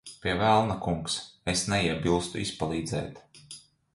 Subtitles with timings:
[0.21, 1.17] Pie velna, kungs.
[1.53, 3.21] Es neiebilstu izpalīdzēt.